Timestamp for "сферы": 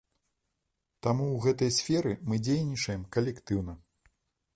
1.79-2.13